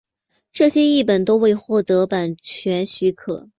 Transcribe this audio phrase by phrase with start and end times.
[0.33, 3.47] 但这些译本都未获版权许可。